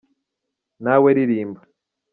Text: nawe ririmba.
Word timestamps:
nawe 0.83 1.09
ririmba. 1.17 1.61